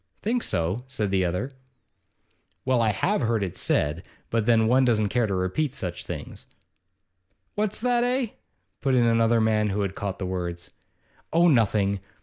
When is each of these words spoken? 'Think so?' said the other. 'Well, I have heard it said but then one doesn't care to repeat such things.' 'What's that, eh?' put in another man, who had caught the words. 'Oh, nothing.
'Think 0.23 0.41
so?' 0.41 0.83
said 0.87 1.11
the 1.11 1.23
other. 1.23 1.51
'Well, 2.65 2.81
I 2.81 2.89
have 2.89 3.21
heard 3.21 3.43
it 3.43 3.55
said 3.55 4.01
but 4.31 4.47
then 4.47 4.65
one 4.65 4.83
doesn't 4.83 5.09
care 5.09 5.27
to 5.27 5.35
repeat 5.35 5.75
such 5.75 6.05
things.' 6.05 6.47
'What's 7.53 7.79
that, 7.81 8.03
eh?' 8.03 8.29
put 8.81 8.95
in 8.95 9.05
another 9.05 9.39
man, 9.39 9.69
who 9.69 9.81
had 9.81 9.93
caught 9.93 10.17
the 10.17 10.25
words. 10.25 10.71
'Oh, 11.31 11.47
nothing. 11.47 11.99